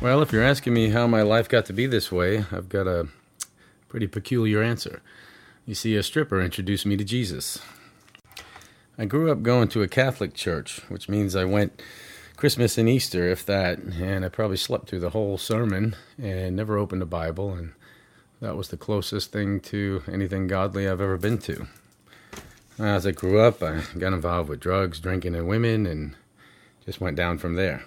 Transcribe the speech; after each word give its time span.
Well, 0.00 0.22
if 0.22 0.32
you're 0.32 0.42
asking 0.42 0.72
me 0.72 0.88
how 0.88 1.06
my 1.06 1.20
life 1.20 1.46
got 1.46 1.66
to 1.66 1.74
be 1.74 1.84
this 1.84 2.10
way, 2.10 2.46
I've 2.50 2.70
got 2.70 2.86
a 2.86 3.08
pretty 3.88 4.06
peculiar 4.06 4.62
answer. 4.62 5.02
You 5.66 5.74
see, 5.74 5.94
a 5.94 6.02
stripper 6.02 6.40
introduced 6.40 6.86
me 6.86 6.96
to 6.96 7.04
Jesus. 7.04 7.58
I 8.96 9.04
grew 9.04 9.30
up 9.30 9.42
going 9.42 9.68
to 9.68 9.82
a 9.82 9.88
Catholic 9.88 10.32
church, 10.32 10.80
which 10.88 11.10
means 11.10 11.36
I 11.36 11.44
went 11.44 11.82
Christmas 12.36 12.78
and 12.78 12.88
Easter, 12.88 13.28
if 13.28 13.44
that, 13.44 13.78
and 13.78 14.24
I 14.24 14.30
probably 14.30 14.56
slept 14.56 14.88
through 14.88 15.00
the 15.00 15.10
whole 15.10 15.36
sermon 15.36 15.94
and 16.16 16.56
never 16.56 16.78
opened 16.78 17.02
a 17.02 17.06
Bible, 17.06 17.52
and 17.52 17.74
that 18.40 18.56
was 18.56 18.68
the 18.68 18.78
closest 18.78 19.32
thing 19.32 19.60
to 19.60 20.02
anything 20.10 20.46
godly 20.46 20.88
I've 20.88 21.02
ever 21.02 21.18
been 21.18 21.36
to. 21.40 21.66
As 22.78 23.06
I 23.06 23.10
grew 23.10 23.38
up, 23.38 23.62
I 23.62 23.82
got 23.98 24.14
involved 24.14 24.48
with 24.48 24.60
drugs, 24.60 24.98
drinking, 24.98 25.34
and 25.34 25.46
women, 25.46 25.84
and 25.84 26.16
just 26.86 27.02
went 27.02 27.18
down 27.18 27.36
from 27.36 27.54
there. 27.54 27.84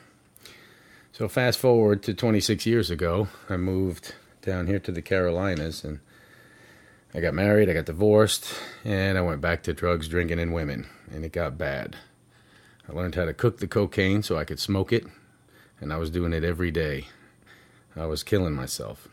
So, 1.13 1.27
fast 1.27 1.59
forward 1.59 2.01
to 2.03 2.15
26 2.15 2.65
years 2.65 2.89
ago, 2.89 3.27
I 3.47 3.55
moved 3.55 4.15
down 4.41 4.65
here 4.65 4.79
to 4.79 4.91
the 4.91 5.03
Carolinas 5.03 5.83
and 5.83 5.99
I 7.13 7.19
got 7.19 7.35
married, 7.35 7.69
I 7.69 7.73
got 7.73 7.85
divorced, 7.85 8.51
and 8.83 9.15
I 9.15 9.21
went 9.21 9.39
back 9.39 9.61
to 9.63 9.73
drugs, 9.73 10.07
drinking, 10.07 10.39
and 10.39 10.51
women, 10.51 10.87
and 11.11 11.23
it 11.23 11.31
got 11.31 11.55
bad. 11.55 11.97
I 12.89 12.93
learned 12.93 13.13
how 13.13 13.25
to 13.25 13.33
cook 13.33 13.59
the 13.59 13.67
cocaine 13.67 14.23
so 14.23 14.39
I 14.39 14.43
could 14.43 14.59
smoke 14.59 14.91
it, 14.91 15.05
and 15.79 15.93
I 15.93 15.97
was 15.97 16.09
doing 16.09 16.33
it 16.33 16.43
every 16.43 16.71
day. 16.71 17.05
I 17.95 18.07
was 18.07 18.23
killing 18.23 18.55
myself. 18.55 19.07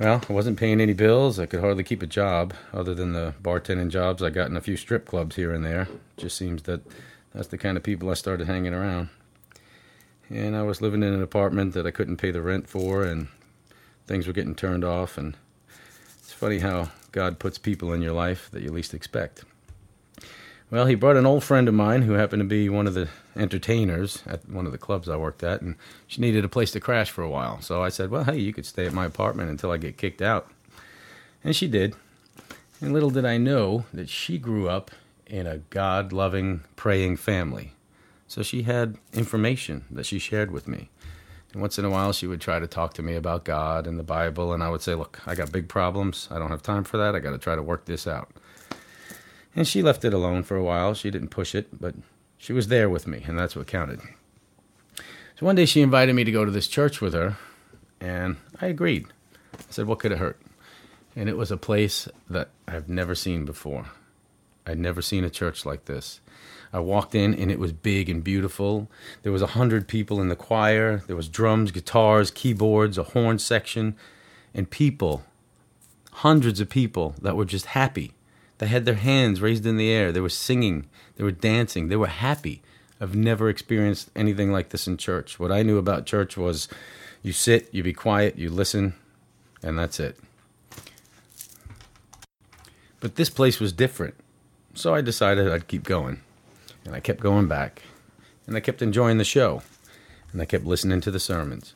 Well, 0.00 0.22
I 0.28 0.32
wasn't 0.32 0.58
paying 0.58 0.80
any 0.80 0.94
bills. 0.94 1.38
I 1.38 1.46
could 1.46 1.60
hardly 1.60 1.84
keep 1.84 2.02
a 2.02 2.08
job 2.08 2.54
other 2.72 2.92
than 2.92 3.12
the 3.12 3.34
bartending 3.40 3.90
jobs 3.90 4.20
I 4.20 4.30
got 4.30 4.50
in 4.50 4.56
a 4.56 4.60
few 4.60 4.76
strip 4.76 5.06
clubs 5.06 5.36
here 5.36 5.54
and 5.54 5.64
there. 5.64 5.86
Just 6.16 6.36
seems 6.36 6.64
that 6.64 6.80
that's 7.32 7.48
the 7.48 7.56
kind 7.56 7.76
of 7.76 7.84
people 7.84 8.10
I 8.10 8.14
started 8.14 8.48
hanging 8.48 8.74
around. 8.74 9.10
And 10.28 10.56
I 10.56 10.62
was 10.62 10.80
living 10.80 11.02
in 11.02 11.12
an 11.12 11.22
apartment 11.22 11.74
that 11.74 11.86
I 11.86 11.90
couldn't 11.90 12.16
pay 12.16 12.30
the 12.30 12.42
rent 12.42 12.68
for, 12.68 13.04
and 13.04 13.28
things 14.06 14.26
were 14.26 14.32
getting 14.32 14.54
turned 14.54 14.84
off, 14.84 15.16
and 15.16 15.36
it's 16.18 16.32
funny 16.32 16.58
how 16.58 16.90
God 17.12 17.38
puts 17.38 17.58
people 17.58 17.92
in 17.92 18.02
your 18.02 18.12
life 18.12 18.50
that 18.50 18.62
you 18.62 18.70
least 18.70 18.92
expect. 18.92 19.44
Well, 20.68 20.86
he 20.86 20.96
brought 20.96 21.16
an 21.16 21.26
old 21.26 21.44
friend 21.44 21.68
of 21.68 21.74
mine 21.74 22.02
who 22.02 22.14
happened 22.14 22.40
to 22.40 22.44
be 22.46 22.68
one 22.68 22.88
of 22.88 22.94
the 22.94 23.08
entertainers 23.36 24.24
at 24.26 24.48
one 24.48 24.66
of 24.66 24.72
the 24.72 24.78
clubs 24.78 25.08
I 25.08 25.16
worked 25.16 25.44
at, 25.44 25.62
and 25.62 25.76
she 26.08 26.20
needed 26.20 26.44
a 26.44 26.48
place 26.48 26.72
to 26.72 26.80
crash 26.80 27.08
for 27.08 27.22
a 27.22 27.30
while. 27.30 27.60
So 27.60 27.84
I 27.84 27.88
said, 27.88 28.10
Well, 28.10 28.24
hey, 28.24 28.38
you 28.38 28.52
could 28.52 28.66
stay 28.66 28.84
at 28.84 28.92
my 28.92 29.04
apartment 29.06 29.48
until 29.48 29.70
I 29.70 29.76
get 29.76 29.96
kicked 29.96 30.20
out. 30.20 30.50
And 31.44 31.54
she 31.54 31.68
did. 31.68 31.94
And 32.80 32.92
little 32.92 33.10
did 33.10 33.24
I 33.24 33.38
know 33.38 33.84
that 33.94 34.08
she 34.08 34.38
grew 34.38 34.68
up 34.68 34.90
in 35.28 35.46
a 35.46 35.58
God 35.58 36.12
loving, 36.12 36.64
praying 36.74 37.18
family. 37.18 37.72
So 38.28 38.42
she 38.42 38.62
had 38.62 38.98
information 39.12 39.84
that 39.90 40.06
she 40.06 40.18
shared 40.18 40.50
with 40.50 40.66
me. 40.66 40.90
And 41.52 41.62
once 41.62 41.78
in 41.78 41.84
a 41.84 41.90
while, 41.90 42.12
she 42.12 42.26
would 42.26 42.40
try 42.40 42.58
to 42.58 42.66
talk 42.66 42.94
to 42.94 43.02
me 43.02 43.14
about 43.14 43.44
God 43.44 43.86
and 43.86 43.98
the 43.98 44.04
Bible, 44.04 44.52
and 44.52 44.62
I 44.62 44.68
would 44.68 44.82
say, 44.82 44.94
Look, 44.94 45.20
I 45.26 45.34
got 45.34 45.52
big 45.52 45.68
problems. 45.68 46.28
I 46.30 46.38
don't 46.38 46.50
have 46.50 46.62
time 46.62 46.84
for 46.84 46.96
that. 46.98 47.14
I 47.14 47.20
got 47.20 47.30
to 47.30 47.38
try 47.38 47.54
to 47.54 47.62
work 47.62 47.86
this 47.86 48.06
out. 48.06 48.30
And 49.54 49.66
she 49.66 49.82
left 49.82 50.04
it 50.04 50.12
alone 50.12 50.42
for 50.42 50.56
a 50.56 50.62
while. 50.62 50.92
She 50.92 51.10
didn't 51.10 51.28
push 51.28 51.54
it, 51.54 51.80
but 51.80 51.94
she 52.36 52.52
was 52.52 52.68
there 52.68 52.90
with 52.90 53.06
me, 53.06 53.24
and 53.26 53.38
that's 53.38 53.56
what 53.56 53.66
counted. 53.66 54.00
So 55.38 55.46
one 55.46 55.56
day 55.56 55.64
she 55.64 55.80
invited 55.80 56.14
me 56.14 56.24
to 56.24 56.32
go 56.32 56.44
to 56.44 56.50
this 56.50 56.68
church 56.68 57.00
with 57.00 57.14
her, 57.14 57.36
and 58.00 58.36
I 58.60 58.66
agreed. 58.66 59.06
I 59.54 59.62
said, 59.70 59.86
What 59.86 59.98
could 59.98 60.12
it 60.12 60.18
hurt? 60.18 60.40
And 61.14 61.28
it 61.28 61.36
was 61.36 61.50
a 61.50 61.56
place 61.56 62.08
that 62.28 62.50
I've 62.68 62.88
never 62.88 63.14
seen 63.14 63.44
before. 63.46 63.86
I'd 64.66 64.78
never 64.78 65.00
seen 65.00 65.24
a 65.24 65.30
church 65.30 65.64
like 65.64 65.84
this. 65.84 66.20
I 66.72 66.80
walked 66.80 67.14
in 67.14 67.32
and 67.34 67.50
it 67.50 67.58
was 67.58 67.72
big 67.72 68.08
and 68.08 68.22
beautiful. 68.22 68.90
There 69.22 69.32
was 69.32 69.42
a 69.42 69.48
hundred 69.48 69.88
people 69.88 70.20
in 70.20 70.28
the 70.28 70.36
choir. 70.36 71.02
There 71.06 71.16
was 71.16 71.28
drums, 71.28 71.70
guitars, 71.70 72.30
keyboards, 72.30 72.98
a 72.98 73.04
horn 73.04 73.38
section, 73.38 73.96
and 74.52 74.68
people, 74.68 75.24
hundreds 76.12 76.60
of 76.60 76.68
people 76.68 77.14
that 77.22 77.36
were 77.36 77.44
just 77.44 77.66
happy. 77.66 78.12
They 78.58 78.66
had 78.66 78.84
their 78.84 78.94
hands 78.94 79.40
raised 79.40 79.66
in 79.66 79.76
the 79.76 79.90
air. 79.90 80.12
They 80.12 80.20
were 80.20 80.28
singing. 80.28 80.86
They 81.16 81.24
were 81.24 81.30
dancing. 81.30 81.88
They 81.88 81.96
were 81.96 82.06
happy. 82.08 82.62
I've 83.00 83.14
never 83.14 83.48
experienced 83.48 84.10
anything 84.16 84.50
like 84.50 84.70
this 84.70 84.86
in 84.86 84.96
church. 84.96 85.38
What 85.38 85.52
I 85.52 85.62
knew 85.62 85.78
about 85.78 86.06
church 86.06 86.36
was 86.36 86.68
you 87.22 87.32
sit, 87.32 87.68
you 87.72 87.82
be 87.82 87.92
quiet, 87.92 88.38
you 88.38 88.50
listen, 88.50 88.94
and 89.62 89.78
that's 89.78 90.00
it. 90.00 90.18
But 93.00 93.16
this 93.16 93.28
place 93.28 93.60
was 93.60 93.72
different. 93.72 94.14
So 94.76 94.94
I 94.94 95.00
decided 95.00 95.50
I'd 95.50 95.68
keep 95.68 95.84
going. 95.84 96.20
And 96.84 96.94
I 96.94 97.00
kept 97.00 97.20
going 97.20 97.48
back. 97.48 97.82
And 98.46 98.54
I 98.54 98.60
kept 98.60 98.82
enjoying 98.82 99.16
the 99.16 99.24
show. 99.24 99.62
And 100.32 100.42
I 100.42 100.44
kept 100.44 100.66
listening 100.66 101.00
to 101.00 101.10
the 101.10 101.18
sermons. 101.18 101.74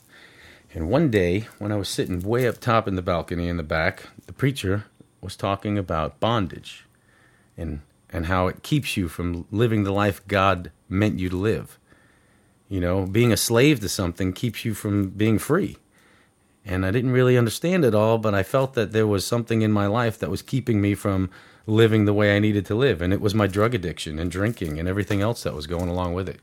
And 0.74 0.90
one 0.90 1.10
day, 1.10 1.46
when 1.58 1.72
I 1.72 1.76
was 1.76 1.88
sitting 1.88 2.20
way 2.20 2.46
up 2.46 2.60
top 2.60 2.86
in 2.86 2.96
the 2.96 3.02
balcony 3.02 3.48
in 3.48 3.56
the 3.56 3.62
back, 3.62 4.04
the 4.26 4.34
preacher 4.34 4.84
was 5.22 5.34
talking 5.34 5.78
about 5.78 6.20
bondage 6.20 6.84
and, 7.56 7.80
and 8.10 8.26
how 8.26 8.48
it 8.48 8.62
keeps 8.62 8.98
you 8.98 9.08
from 9.08 9.46
living 9.50 9.84
the 9.84 9.92
life 9.92 10.26
God 10.28 10.70
meant 10.86 11.18
you 11.18 11.30
to 11.30 11.36
live. 11.36 11.78
You 12.68 12.80
know, 12.80 13.06
being 13.06 13.32
a 13.32 13.36
slave 13.38 13.80
to 13.80 13.88
something 13.88 14.34
keeps 14.34 14.66
you 14.66 14.74
from 14.74 15.08
being 15.08 15.38
free. 15.38 15.78
And 16.66 16.84
I 16.84 16.90
didn't 16.90 17.12
really 17.12 17.38
understand 17.38 17.86
it 17.86 17.94
all, 17.94 18.18
but 18.18 18.34
I 18.34 18.42
felt 18.42 18.74
that 18.74 18.92
there 18.92 19.06
was 19.06 19.26
something 19.26 19.62
in 19.62 19.72
my 19.72 19.86
life 19.86 20.18
that 20.18 20.30
was 20.30 20.42
keeping 20.42 20.82
me 20.82 20.94
from 20.94 21.30
living 21.70 22.04
the 22.04 22.12
way 22.12 22.34
I 22.34 22.40
needed 22.40 22.66
to 22.66 22.74
live. 22.74 23.00
And 23.00 23.12
it 23.12 23.20
was 23.20 23.34
my 23.34 23.46
drug 23.46 23.74
addiction 23.74 24.18
and 24.18 24.30
drinking 24.30 24.78
and 24.78 24.88
everything 24.88 25.20
else 25.20 25.42
that 25.44 25.54
was 25.54 25.66
going 25.66 25.88
along 25.88 26.14
with 26.14 26.28
it. 26.28 26.40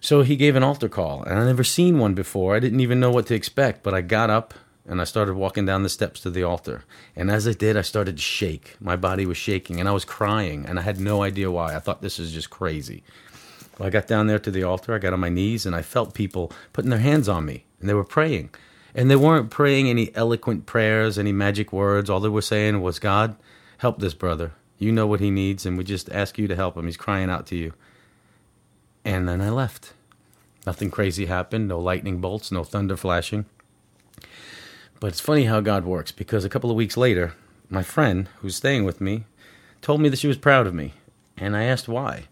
So 0.00 0.22
he 0.22 0.36
gave 0.36 0.54
an 0.54 0.62
altar 0.62 0.88
call, 0.88 1.22
and 1.22 1.38
I 1.38 1.44
never 1.46 1.64
seen 1.64 1.98
one 1.98 2.12
before. 2.12 2.54
I 2.54 2.60
didn't 2.60 2.80
even 2.80 3.00
know 3.00 3.10
what 3.10 3.26
to 3.28 3.34
expect, 3.34 3.82
but 3.82 3.94
I 3.94 4.02
got 4.02 4.28
up 4.28 4.52
and 4.86 5.00
I 5.00 5.04
started 5.04 5.32
walking 5.32 5.64
down 5.64 5.82
the 5.82 5.88
steps 5.88 6.20
to 6.20 6.30
the 6.30 6.42
altar. 6.42 6.84
And 7.16 7.30
as 7.30 7.48
I 7.48 7.52
did, 7.52 7.74
I 7.76 7.80
started 7.80 8.16
to 8.16 8.22
shake. 8.22 8.76
My 8.80 8.96
body 8.96 9.24
was 9.24 9.38
shaking, 9.38 9.80
and 9.80 9.88
I 9.88 9.92
was 9.92 10.04
crying, 10.04 10.66
and 10.66 10.78
I 10.78 10.82
had 10.82 11.00
no 11.00 11.22
idea 11.22 11.50
why. 11.50 11.74
I 11.74 11.78
thought 11.78 12.02
this 12.02 12.18
is 12.18 12.32
just 12.32 12.50
crazy. 12.50 13.02
Well, 13.78 13.86
I 13.86 13.90
got 13.90 14.06
down 14.06 14.26
there 14.26 14.38
to 14.38 14.50
the 14.50 14.62
altar, 14.62 14.94
I 14.94 14.98
got 14.98 15.14
on 15.14 15.20
my 15.20 15.30
knees, 15.30 15.64
and 15.64 15.74
I 15.74 15.80
felt 15.80 16.12
people 16.12 16.52
putting 16.74 16.90
their 16.90 17.00
hands 17.00 17.28
on 17.28 17.46
me, 17.46 17.64
and 17.80 17.88
they 17.88 17.94
were 17.94 18.04
praying. 18.04 18.50
And 18.94 19.10
they 19.10 19.16
weren't 19.16 19.50
praying 19.50 19.88
any 19.88 20.14
eloquent 20.14 20.66
prayers, 20.66 21.18
any 21.18 21.32
magic 21.32 21.72
words. 21.72 22.10
All 22.10 22.20
they 22.20 22.28
were 22.28 22.42
saying 22.42 22.82
was, 22.82 22.98
God, 22.98 23.36
help 23.78 23.98
this 23.98 24.14
brother. 24.14 24.52
You 24.78 24.92
know 24.92 25.06
what 25.06 25.20
he 25.20 25.30
needs, 25.30 25.64
and 25.64 25.78
we 25.78 25.84
just 25.84 26.10
ask 26.10 26.38
you 26.38 26.48
to 26.48 26.56
help 26.56 26.76
him. 26.76 26.86
He's 26.86 26.96
crying 26.96 27.30
out 27.30 27.46
to 27.46 27.56
you. 27.56 27.72
And 29.04 29.28
then 29.28 29.40
I 29.40 29.50
left. 29.50 29.92
Nothing 30.66 30.90
crazy 30.90 31.26
happened, 31.26 31.68
no 31.68 31.78
lightning 31.78 32.20
bolts, 32.20 32.50
no 32.50 32.64
thunder 32.64 32.96
flashing. 32.96 33.44
But 34.98 35.08
it's 35.08 35.20
funny 35.20 35.44
how 35.44 35.60
God 35.60 35.84
works 35.84 36.12
because 36.12 36.44
a 36.44 36.48
couple 36.48 36.70
of 36.70 36.76
weeks 36.76 36.96
later, 36.96 37.34
my 37.68 37.82
friend 37.82 38.28
who's 38.40 38.56
staying 38.56 38.84
with 38.84 39.00
me 39.00 39.24
told 39.82 40.00
me 40.00 40.08
that 40.08 40.18
she 40.18 40.28
was 40.28 40.38
proud 40.38 40.66
of 40.66 40.74
me. 40.74 40.94
And 41.36 41.56
I 41.56 41.64
asked 41.64 41.88
why. 41.88 42.24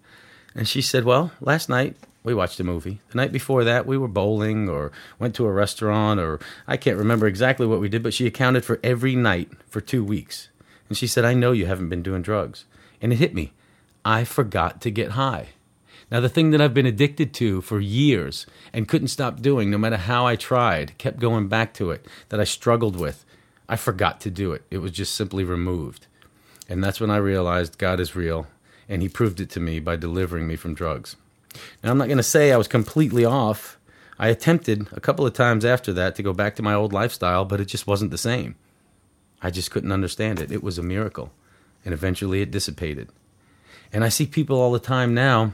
And 0.54 0.66
she 0.66 0.80
said, 0.80 1.04
Well, 1.04 1.32
last 1.40 1.68
night 1.68 1.96
we 2.24 2.34
watched 2.34 2.60
a 2.60 2.64
movie. 2.64 3.00
The 3.10 3.16
night 3.16 3.32
before 3.32 3.64
that, 3.64 3.86
we 3.86 3.98
were 3.98 4.08
bowling 4.08 4.68
or 4.68 4.92
went 5.18 5.34
to 5.34 5.46
a 5.46 5.52
restaurant, 5.52 6.20
or 6.20 6.40
I 6.66 6.76
can't 6.76 6.96
remember 6.96 7.26
exactly 7.26 7.66
what 7.66 7.80
we 7.80 7.88
did, 7.88 8.02
but 8.02 8.14
she 8.14 8.26
accounted 8.26 8.64
for 8.64 8.80
every 8.82 9.16
night 9.16 9.50
for 9.68 9.80
two 9.80 10.04
weeks. 10.04 10.48
And 10.88 10.96
she 10.96 11.06
said, 11.06 11.24
I 11.24 11.34
know 11.34 11.52
you 11.52 11.66
haven't 11.66 11.88
been 11.88 12.02
doing 12.02 12.22
drugs. 12.22 12.64
And 13.00 13.12
it 13.12 13.16
hit 13.16 13.34
me. 13.34 13.52
I 14.04 14.24
forgot 14.24 14.80
to 14.82 14.90
get 14.90 15.12
high. 15.12 15.48
Now, 16.10 16.20
the 16.20 16.28
thing 16.28 16.50
that 16.50 16.60
I've 16.60 16.74
been 16.74 16.86
addicted 16.86 17.32
to 17.34 17.62
for 17.62 17.80
years 17.80 18.44
and 18.72 18.86
couldn't 18.86 19.08
stop 19.08 19.40
doing, 19.40 19.70
no 19.70 19.78
matter 19.78 19.96
how 19.96 20.26
I 20.26 20.36
tried, 20.36 20.98
kept 20.98 21.18
going 21.18 21.48
back 21.48 21.72
to 21.74 21.90
it, 21.90 22.06
that 22.28 22.38
I 22.40 22.44
struggled 22.44 22.96
with, 22.96 23.24
I 23.66 23.76
forgot 23.76 24.20
to 24.20 24.30
do 24.30 24.52
it. 24.52 24.62
It 24.70 24.78
was 24.78 24.92
just 24.92 25.14
simply 25.14 25.42
removed. 25.42 26.06
And 26.68 26.84
that's 26.84 27.00
when 27.00 27.10
I 27.10 27.16
realized 27.16 27.78
God 27.78 27.98
is 27.98 28.14
real, 28.14 28.46
and 28.90 29.00
He 29.00 29.08
proved 29.08 29.40
it 29.40 29.48
to 29.50 29.60
me 29.60 29.80
by 29.80 29.96
delivering 29.96 30.46
me 30.46 30.56
from 30.56 30.74
drugs. 30.74 31.16
Now, 31.82 31.90
I'm 31.90 31.98
not 31.98 32.08
going 32.08 32.18
to 32.18 32.22
say 32.22 32.52
I 32.52 32.58
was 32.58 32.68
completely 32.68 33.24
off. 33.24 33.78
I 34.18 34.28
attempted 34.28 34.88
a 34.92 35.00
couple 35.00 35.26
of 35.26 35.32
times 35.32 35.64
after 35.64 35.94
that 35.94 36.14
to 36.16 36.22
go 36.22 36.34
back 36.34 36.56
to 36.56 36.62
my 36.62 36.74
old 36.74 36.92
lifestyle, 36.92 37.46
but 37.46 37.60
it 37.60 37.66
just 37.66 37.86
wasn't 37.86 38.10
the 38.10 38.18
same. 38.18 38.56
I 39.42 39.50
just 39.50 39.70
couldn't 39.70 39.92
understand 39.92 40.40
it. 40.40 40.52
It 40.52 40.62
was 40.62 40.78
a 40.78 40.82
miracle. 40.82 41.32
And 41.84 41.92
eventually 41.92 42.42
it 42.42 42.50
dissipated. 42.50 43.08
And 43.92 44.04
I 44.04 44.08
see 44.08 44.26
people 44.26 44.60
all 44.60 44.72
the 44.72 44.78
time 44.78 45.12
now, 45.14 45.52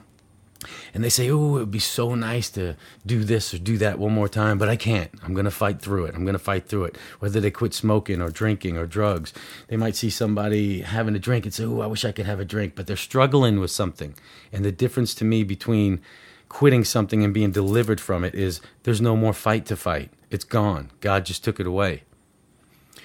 and 0.93 1.05
they 1.05 1.09
say, 1.09 1.31
Oh, 1.31 1.57
it 1.57 1.61
would 1.61 1.71
be 1.71 1.79
so 1.79 2.15
nice 2.15 2.51
to 2.51 2.77
do 3.07 3.25
this 3.25 3.55
or 3.55 3.59
do 3.59 3.79
that 3.79 3.99
one 3.99 4.13
more 4.13 4.29
time, 4.29 4.59
but 4.59 4.69
I 4.69 4.77
can't. 4.77 5.11
I'm 5.23 5.33
going 5.33 5.45
to 5.45 5.51
fight 5.51 5.81
through 5.81 6.07
it. 6.07 6.15
I'm 6.15 6.25
going 6.25 6.35
to 6.35 6.39
fight 6.39 6.67
through 6.67 6.85
it. 6.85 6.97
Whether 7.21 7.41
they 7.41 7.51
quit 7.51 7.75
smoking 7.75 8.21
or 8.21 8.31
drinking 8.31 8.77
or 8.77 8.87
drugs, 8.87 9.33
they 9.69 9.77
might 9.77 9.97
see 9.97 10.11
somebody 10.11 10.81
having 10.81 11.15
a 11.15 11.21
drink 11.21 11.45
and 11.45 11.55
say, 11.55 11.65
Oh, 11.65 11.81
I 11.81 11.87
wish 11.87 12.05
I 12.05 12.13
could 12.13 12.27
have 12.27 12.41
a 12.41 12.45
drink, 12.45 12.75
but 12.75 12.87
they're 12.87 12.97
struggling 12.97 13.61
with 13.61 13.71
something. 13.71 14.15
And 14.53 14.65
the 14.65 14.73
difference 14.73 15.15
to 15.15 15.25
me 15.25 15.45
between 15.45 16.01
quitting 16.49 16.85
something 16.85 17.23
and 17.23 17.35
being 17.35 17.53
delivered 17.53 18.01
from 18.01 18.25
it 18.25 18.35
is 18.35 18.61
there's 18.83 19.01
no 19.01 19.17
more 19.17 19.33
fight 19.33 19.67
to 19.67 19.77
fight. 19.77 20.11
It's 20.31 20.45
gone. 20.45 20.91
God 21.01 21.25
just 21.27 21.45
took 21.45 21.61
it 21.61 21.67
away. 21.67 22.03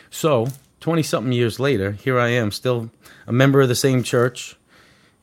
So, 0.10 0.48
20 0.84 1.02
something 1.02 1.32
years 1.32 1.60
later, 1.60 1.92
here 1.94 2.20
I 2.20 2.28
am, 2.30 2.52
still 2.52 2.92
a 3.26 3.32
member 3.32 3.62
of 3.62 3.70
the 3.70 3.76
same 3.76 4.04
church 4.04 4.58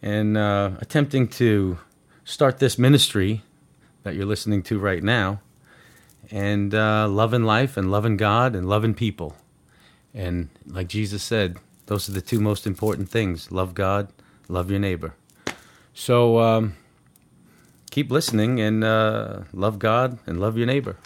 and 0.00 0.36
uh, 0.38 0.70
attempting 0.80 1.28
to 1.28 1.78
start 2.24 2.58
this 2.58 2.78
ministry 2.78 3.42
that 4.02 4.14
you're 4.14 4.24
listening 4.24 4.62
to 4.64 4.78
right 4.78 5.02
now. 5.02 5.40
and 6.30 6.74
uh, 6.74 7.08
loving 7.08 7.42
life 7.44 7.76
and 7.76 7.90
loving 7.90 8.16
God 8.16 8.54
and 8.54 8.68
loving 8.68 8.94
people. 8.94 9.36
And 10.14 10.48
like 10.66 10.88
Jesus 10.88 11.22
said, 11.22 11.58
those 11.86 12.08
are 12.08 12.12
the 12.12 12.20
two 12.20 12.40
most 12.40 12.66
important 12.66 13.08
things 13.08 13.50
love 13.50 13.74
God, 13.74 14.08
love 14.48 14.70
your 14.70 14.80
neighbor. 14.80 15.14
So 15.92 16.40
um, 16.40 16.76
keep 17.90 18.10
listening 18.10 18.60
and 18.60 18.84
uh, 18.84 19.40
love 19.52 19.78
God 19.78 20.18
and 20.26 20.40
love 20.40 20.56
your 20.56 20.66
neighbor. 20.66 20.96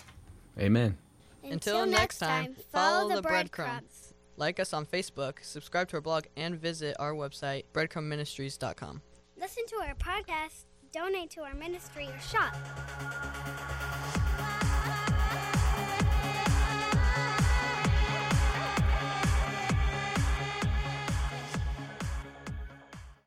Amen. 0.59 0.99
Until 1.43 1.87
next 1.87 2.19
time, 2.19 2.55
follow 2.73 3.15
the 3.15 3.23
breadcrumbs. 3.23 4.14
Like 4.37 4.59
us 4.59 4.73
on 4.73 4.87
Facebook, 4.87 5.43
subscribe 5.43 5.89
to 5.89 5.97
our 5.97 6.01
blog, 6.01 6.25
and 6.37 6.57
visit 6.57 6.97
our 6.99 7.13
website, 7.13 7.65
breadcrumbministries.com. 7.73 9.03
Listen 9.39 9.65
to 9.69 9.77
our 9.77 9.95
podcast, 9.95 10.65
donate 10.93 11.31
to 11.31 11.43
our 11.43 11.55
ministry, 11.55 12.09
or 12.09 12.21
shop. 12.21 12.55